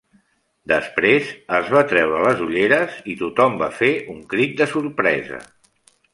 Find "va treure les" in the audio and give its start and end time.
1.75-2.41